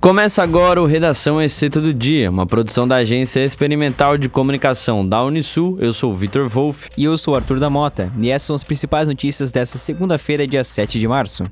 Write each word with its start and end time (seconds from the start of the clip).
Começa 0.00 0.42
agora 0.42 0.80
o 0.80 0.86
Redação 0.86 1.42
Exceto 1.42 1.78
do 1.78 1.92
Dia, 1.92 2.30
uma 2.30 2.46
produção 2.46 2.88
da 2.88 2.96
Agência 2.96 3.44
Experimental 3.44 4.16
de 4.16 4.30
Comunicação 4.30 5.06
da 5.06 5.22
Unisul. 5.22 5.76
Eu 5.78 5.92
sou 5.92 6.10
o 6.10 6.16
Vitor 6.16 6.48
Wolff. 6.48 6.88
E 6.96 7.04
eu 7.04 7.18
sou 7.18 7.34
o 7.34 7.36
Arthur 7.36 7.60
da 7.60 7.68
Mota. 7.68 8.10
E 8.18 8.30
essas 8.30 8.46
são 8.46 8.56
as 8.56 8.64
principais 8.64 9.06
notícias 9.06 9.52
desta 9.52 9.76
segunda-feira, 9.76 10.46
dia 10.46 10.64
7 10.64 10.98
de 10.98 11.06
março. 11.06 11.44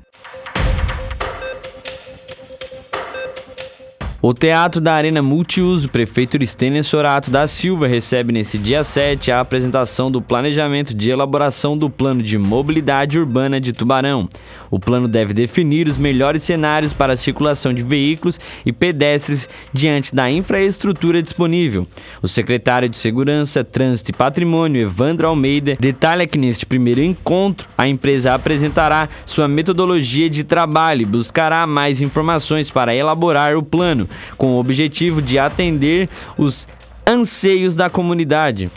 O 4.21 4.33
Teatro 4.33 4.81
da 4.81 4.95
Arena 4.95 5.21
Multiuso, 5.21 5.87
prefeito 5.87 6.35
Estênio 6.43 6.83
Sorato 6.83 7.31
da 7.31 7.47
Silva, 7.47 7.87
recebe 7.87 8.33
nesse 8.33 8.57
dia 8.57 8.83
7 8.83 9.31
a 9.31 9.39
apresentação 9.39 10.11
do 10.11 10.21
planejamento 10.21 10.93
de 10.93 11.09
elaboração 11.09 11.77
do 11.77 11.89
Plano 11.89 12.21
de 12.21 12.37
Mobilidade 12.37 13.17
Urbana 13.17 13.61
de 13.61 13.71
Tubarão. 13.71 14.27
O 14.69 14.77
plano 14.77 15.07
deve 15.07 15.33
definir 15.33 15.87
os 15.87 15.97
melhores 15.97 16.43
cenários 16.43 16.91
para 16.91 17.13
a 17.13 17.17
circulação 17.17 17.73
de 17.73 17.81
veículos 17.81 18.37
e 18.65 18.73
pedestres 18.73 19.47
diante 19.73 20.13
da 20.13 20.29
infraestrutura 20.29 21.23
disponível. 21.23 21.87
O 22.21 22.27
secretário 22.27 22.89
de 22.89 22.97
Segurança, 22.97 23.63
Trânsito 23.63 24.11
e 24.11 24.13
Patrimônio, 24.13 24.81
Evandro 24.81 25.27
Almeida, 25.27 25.77
detalha 25.79 26.27
que 26.27 26.37
neste 26.37 26.65
primeiro 26.65 27.01
encontro 27.01 27.69
a 27.77 27.87
empresa 27.87 28.33
apresentará 28.33 29.07
sua 29.25 29.47
metodologia 29.47 30.29
de 30.29 30.43
trabalho 30.43 31.03
e 31.03 31.05
buscará 31.05 31.65
mais 31.65 32.01
informações 32.01 32.69
para 32.69 32.93
elaborar 32.93 33.55
o 33.55 33.63
plano 33.63 34.08
com 34.37 34.53
o 34.53 34.59
objetivo 34.59 35.21
de 35.21 35.37
atender 35.39 36.09
os 36.37 36.67
anseios 37.05 37.75
da 37.75 37.89
comunidade. 37.89 38.69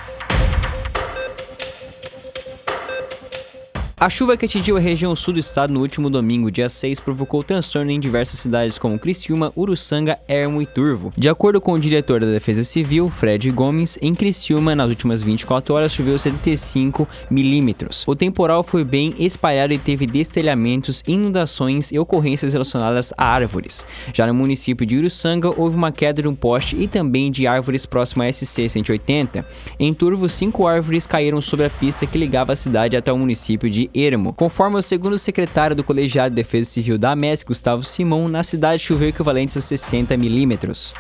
A 4.03 4.11
chuva 4.11 4.37
que 4.37 4.47
atingiu 4.47 4.77
a 4.77 4.81
região 4.81 5.15
sul 5.15 5.33
do 5.33 5.39
estado 5.39 5.73
no 5.73 5.79
último 5.79 6.11
domingo, 6.11 6.51
dia 6.51 6.69
6, 6.69 6.99
provocou 6.99 7.45
transtorno 7.45 7.89
em 7.89 8.01
diversas 8.01 8.41
cidades 8.41 8.77
como 8.77 8.99
Criciúma, 8.99 9.53
Uruçanga, 9.57 10.19
Ermo 10.27 10.61
e 10.61 10.67
Turvo. 10.67 11.13
De 11.17 11.29
acordo 11.29 11.61
com 11.61 11.75
o 11.75 11.79
diretor 11.79 12.19
da 12.19 12.27
Defesa 12.27 12.65
Civil, 12.65 13.09
Fred 13.09 13.49
Gomes, 13.53 13.97
em 14.03 14.13
Criciúma, 14.13 14.75
nas 14.75 14.89
últimas 14.89 15.23
24 15.23 15.73
horas, 15.73 15.95
choveu 15.95 16.19
75 16.19 17.07
milímetros. 17.31 18.03
O 18.05 18.17
temporal 18.17 18.65
foi 18.65 18.83
bem 18.83 19.15
espalhado 19.21 19.73
e 19.73 19.79
teve 19.79 20.05
destelhamentos, 20.05 21.01
inundações 21.07 21.93
e 21.93 21.99
ocorrências 22.01 22.55
relacionadas 22.55 23.13
a 23.17 23.25
árvores. 23.25 23.87
Já 24.13 24.27
no 24.27 24.35
município 24.35 24.85
de 24.85 24.99
Uruçanga, 24.99 25.55
houve 25.57 25.77
uma 25.77 25.93
queda 25.93 26.23
de 26.23 26.27
um 26.27 26.35
poste 26.35 26.75
e 26.75 26.89
também 26.89 27.31
de 27.31 27.47
árvores 27.47 27.87
próximas 27.87 28.27
à 28.27 28.31
SC-180. 28.31 29.45
Em 29.79 29.95
Turvo, 29.95 30.29
cinco 30.29 30.67
árvores 30.67 31.07
caíram 31.07 31.41
sobre 31.41 31.67
a 31.67 31.71
pista 31.71 32.05
que 32.05 32.19
ligava 32.19 32.53
a 32.53 32.57
cidade 32.57 32.97
até 32.97 33.13
o 33.13 33.17
município 33.17 33.71
de 33.71 33.92
ermo. 33.95 34.33
Conforme 34.33 34.79
o 34.79 34.83
segundo 34.83 35.19
secretário 35.19 35.77
do 35.77 35.85
Colegiado 35.85 36.31
de 36.31 36.37
Defesa 36.37 36.71
Civil 36.71 36.99
da 36.99 37.15
MES, 37.15 37.43
Gustavo 37.43 37.85
Simão, 37.85 38.29
na 38.29 38.43
cidade 38.43 38.83
choveu 38.83 39.09
equivalentes 39.09 39.57
a 39.57 39.61
60 39.61 40.17
milímetros. 40.17 40.95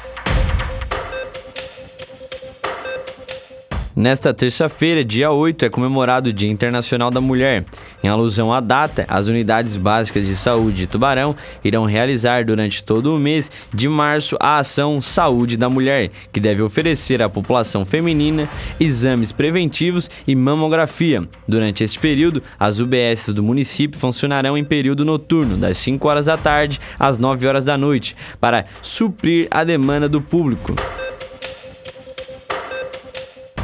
Nesta 3.94 4.32
terça-feira, 4.32 5.04
dia 5.04 5.30
8, 5.30 5.66
é 5.66 5.68
comemorado 5.68 6.30
o 6.30 6.32
Dia 6.32 6.50
Internacional 6.50 7.10
da 7.10 7.20
Mulher. 7.20 7.66
Em 8.02 8.08
alusão 8.08 8.50
à 8.52 8.58
data, 8.58 9.04
as 9.06 9.26
unidades 9.26 9.76
básicas 9.76 10.26
de 10.26 10.34
saúde 10.34 10.78
de 10.78 10.86
Tubarão 10.86 11.36
irão 11.62 11.84
realizar 11.84 12.42
durante 12.42 12.82
todo 12.82 13.14
o 13.14 13.18
mês 13.18 13.50
de 13.72 13.86
março 13.88 14.34
a 14.40 14.58
ação 14.58 15.02
Saúde 15.02 15.58
da 15.58 15.68
Mulher, 15.68 16.10
que 16.32 16.40
deve 16.40 16.62
oferecer 16.62 17.20
à 17.20 17.28
população 17.28 17.84
feminina 17.84 18.48
exames 18.80 19.30
preventivos 19.30 20.08
e 20.26 20.34
mamografia. 20.34 21.28
Durante 21.46 21.84
este 21.84 21.98
período, 21.98 22.42
as 22.58 22.80
UBS 22.80 23.28
do 23.28 23.42
município 23.42 24.00
funcionarão 24.00 24.56
em 24.56 24.64
período 24.64 25.04
noturno, 25.04 25.58
das 25.58 25.76
5 25.76 26.08
horas 26.08 26.24
da 26.24 26.38
tarde 26.38 26.80
às 26.98 27.18
9 27.18 27.46
horas 27.46 27.64
da 27.64 27.76
noite, 27.76 28.16
para 28.40 28.64
suprir 28.80 29.48
a 29.50 29.62
demanda 29.64 30.08
do 30.08 30.22
público. 30.22 30.74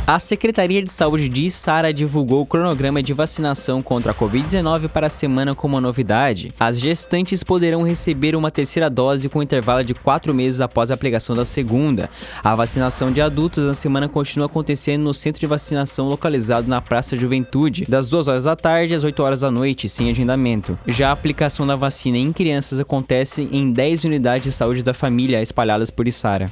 A 0.08 0.18
Secretaria 0.18 0.82
de 0.82 0.90
Saúde 0.90 1.28
de 1.28 1.50
Sara 1.50 1.92
divulgou 1.92 2.40
o 2.40 2.46
cronograma 2.46 3.02
de 3.02 3.12
vacinação 3.12 3.82
contra 3.82 4.12
a 4.12 4.14
Covid-19 4.14 4.88
para 4.88 5.08
a 5.08 5.10
semana 5.10 5.54
como 5.54 5.74
uma 5.74 5.82
novidade. 5.82 6.50
As 6.58 6.80
gestantes 6.80 7.42
poderão 7.44 7.82
receber 7.82 8.34
uma 8.34 8.50
terceira 8.50 8.88
dose 8.88 9.28
com 9.28 9.42
intervalo 9.42 9.84
de 9.84 9.92
quatro 9.92 10.32
meses 10.32 10.62
após 10.62 10.90
a 10.90 10.94
aplicação 10.94 11.36
da 11.36 11.44
segunda. 11.44 12.08
A 12.42 12.54
vacinação 12.54 13.12
de 13.12 13.20
adultos 13.20 13.66
na 13.66 13.74
semana 13.74 14.08
continua 14.08 14.46
acontecendo 14.46 15.02
no 15.02 15.12
centro 15.12 15.40
de 15.40 15.46
vacinação 15.46 16.08
localizado 16.08 16.66
na 16.66 16.80
Praça 16.80 17.14
Juventude, 17.14 17.84
das 17.86 18.08
2 18.08 18.28
horas 18.28 18.44
da 18.44 18.56
tarde 18.56 18.94
às 18.94 19.04
8 19.04 19.22
horas 19.22 19.40
da 19.40 19.50
noite, 19.50 19.90
sem 19.90 20.10
agendamento. 20.10 20.78
Já 20.86 21.10
a 21.10 21.12
aplicação 21.12 21.66
da 21.66 21.76
vacina 21.76 22.16
em 22.16 22.32
crianças 22.32 22.80
acontece 22.80 23.46
em 23.52 23.70
10 23.70 24.04
unidades 24.04 24.44
de 24.44 24.52
saúde 24.52 24.82
da 24.82 24.94
família 24.94 25.42
espalhadas 25.42 25.90
por 25.90 26.08
Isara. 26.08 26.50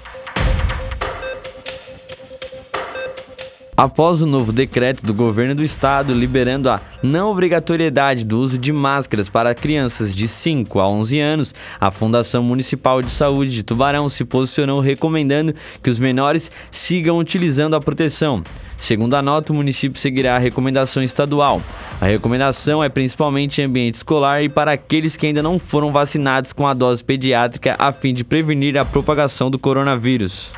Após 3.76 4.22
o 4.22 4.26
novo 4.26 4.54
decreto 4.54 5.04
do 5.04 5.12
governo 5.12 5.54
do 5.54 5.62
estado 5.62 6.14
liberando 6.14 6.70
a 6.70 6.80
não 7.02 7.30
obrigatoriedade 7.30 8.24
do 8.24 8.40
uso 8.40 8.56
de 8.56 8.72
máscaras 8.72 9.28
para 9.28 9.54
crianças 9.54 10.14
de 10.14 10.26
5 10.26 10.80
a 10.80 10.88
11 10.88 11.20
anos, 11.20 11.54
a 11.78 11.90
Fundação 11.90 12.42
Municipal 12.42 13.02
de 13.02 13.10
Saúde 13.10 13.52
de 13.52 13.62
Tubarão 13.62 14.08
se 14.08 14.24
posicionou 14.24 14.80
recomendando 14.80 15.54
que 15.82 15.90
os 15.90 15.98
menores 15.98 16.50
sigam 16.70 17.18
utilizando 17.18 17.76
a 17.76 17.80
proteção. 17.80 18.42
Segundo 18.78 19.12
a 19.12 19.20
nota, 19.20 19.52
o 19.52 19.56
município 19.56 20.00
seguirá 20.00 20.36
a 20.36 20.38
recomendação 20.38 21.02
estadual. 21.02 21.60
A 22.00 22.06
recomendação 22.06 22.82
é 22.82 22.88
principalmente 22.88 23.60
em 23.60 23.64
ambiente 23.66 23.96
escolar 23.96 24.42
e 24.42 24.48
para 24.48 24.72
aqueles 24.72 25.18
que 25.18 25.26
ainda 25.26 25.42
não 25.42 25.58
foram 25.58 25.92
vacinados 25.92 26.50
com 26.50 26.66
a 26.66 26.72
dose 26.72 27.04
pediátrica 27.04 27.76
a 27.78 27.92
fim 27.92 28.14
de 28.14 28.24
prevenir 28.24 28.78
a 28.78 28.86
propagação 28.86 29.50
do 29.50 29.58
coronavírus. 29.58 30.50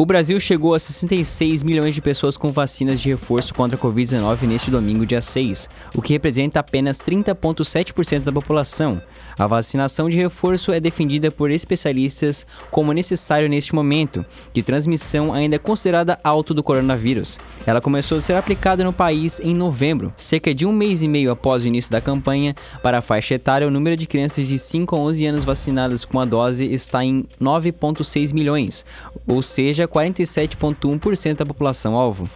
O 0.00 0.06
Brasil 0.06 0.40
chegou 0.40 0.74
a 0.74 0.78
66 0.78 1.62
milhões 1.62 1.94
de 1.94 2.00
pessoas 2.00 2.34
com 2.34 2.50
vacinas 2.50 3.02
de 3.02 3.10
reforço 3.10 3.52
contra 3.52 3.76
a 3.76 3.78
Covid-19 3.78 4.44
neste 4.44 4.70
domingo, 4.70 5.04
dia 5.04 5.20
6, 5.20 5.68
o 5.94 6.00
que 6.00 6.14
representa 6.14 6.58
apenas 6.58 6.98
30,7% 6.98 8.20
da 8.20 8.32
população. 8.32 8.98
A 9.38 9.46
vacinação 9.46 10.08
de 10.08 10.16
reforço 10.16 10.72
é 10.72 10.80
defendida 10.80 11.30
por 11.30 11.50
especialistas 11.50 12.46
como 12.70 12.94
necessário 12.94 13.46
neste 13.46 13.74
momento, 13.74 14.24
de 14.54 14.62
transmissão 14.62 15.34
ainda 15.34 15.58
considerada 15.58 16.18
alta 16.24 16.54
do 16.54 16.62
coronavírus. 16.62 17.38
Ela 17.66 17.82
começou 17.82 18.16
a 18.16 18.22
ser 18.22 18.32
aplicada 18.36 18.82
no 18.82 18.94
país 18.94 19.38
em 19.38 19.54
novembro, 19.54 20.14
cerca 20.16 20.54
de 20.54 20.64
um 20.64 20.72
mês 20.72 21.02
e 21.02 21.08
meio 21.08 21.30
após 21.30 21.62
o 21.62 21.68
início 21.68 21.92
da 21.92 22.00
campanha. 22.00 22.54
Para 22.82 22.98
a 22.98 23.02
faixa 23.02 23.34
etária, 23.34 23.68
o 23.68 23.70
número 23.70 23.98
de 23.98 24.06
crianças 24.06 24.48
de 24.48 24.58
5 24.58 24.96
a 24.96 24.98
11 24.98 25.26
anos 25.26 25.44
vacinadas 25.44 26.06
com 26.06 26.18
a 26.18 26.24
dose 26.24 26.64
está 26.72 27.04
em 27.04 27.26
9,6 27.38 28.32
milhões, 28.32 28.84
ou 29.26 29.42
seja, 29.42 29.89
47,1% 29.90 31.34
da 31.34 31.46
população 31.46 31.96
alvo. 31.96 32.28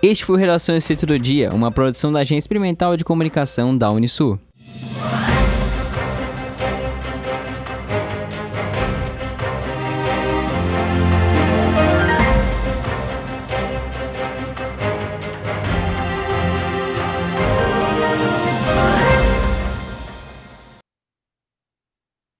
Este 0.00 0.24
foi 0.24 0.36
o 0.36 0.38
Relações 0.38 0.84
Centro 0.84 1.08
do 1.08 1.18
Dia, 1.18 1.50
uma 1.52 1.72
produção 1.72 2.12
da 2.12 2.20
Agência 2.20 2.38
Experimental 2.38 2.96
de 2.96 3.02
Comunicação 3.02 3.76
da 3.76 3.90
Unisul. 3.90 4.38